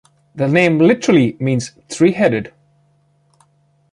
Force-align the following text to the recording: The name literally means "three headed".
The 0.33 0.47
name 0.47 0.79
literally 0.79 1.37
means 1.39 1.73
"three 1.87 2.13
headed". 2.13 2.51